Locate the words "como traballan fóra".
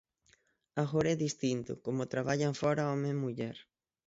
1.85-2.87